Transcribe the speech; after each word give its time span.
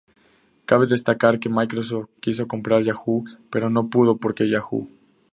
Cabe 0.69 0.85
destacar 0.87 1.33
que 1.41 1.47
Microsoft 1.57 2.09
quiso 2.23 2.47
comprar 2.53 2.81
Yahoo!, 2.87 3.23
pero 3.51 3.69
no 3.69 3.87
pudo 3.93 4.11
porque 4.21 4.49
Yahoo! 4.51 4.83